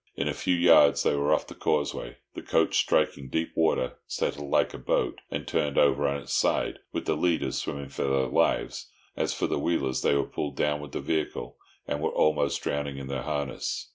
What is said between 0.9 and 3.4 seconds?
they were off the causeway; the coach, striking